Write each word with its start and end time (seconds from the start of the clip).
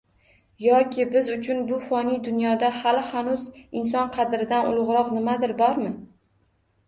Yoki 0.65 1.03
biz 1.15 1.27
uchun 1.33 1.59
bu 1.71 1.77
foniy 1.87 2.15
dunyoda 2.27 2.71
hali-hanuz 2.77 3.45
inson 3.81 4.09
qadridan 4.15 4.71
ulug‘roq 4.73 5.11
nimadir 5.19 5.53
bormi? 5.61 5.93